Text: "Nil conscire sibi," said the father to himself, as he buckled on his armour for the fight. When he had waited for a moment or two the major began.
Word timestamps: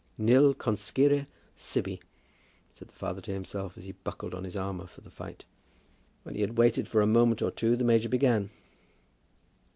"Nil 0.17 0.55
conscire 0.55 1.27
sibi," 1.55 2.01
said 2.73 2.87
the 2.87 2.91
father 2.91 3.21
to 3.21 3.31
himself, 3.33 3.77
as 3.77 3.83
he 3.83 3.91
buckled 3.91 4.33
on 4.33 4.45
his 4.45 4.55
armour 4.55 4.87
for 4.87 5.01
the 5.01 5.11
fight. 5.11 5.45
When 6.23 6.33
he 6.33 6.41
had 6.41 6.57
waited 6.57 6.87
for 6.87 7.01
a 7.01 7.05
moment 7.05 7.43
or 7.43 7.51
two 7.51 7.75
the 7.75 7.83
major 7.83 8.09
began. 8.09 8.49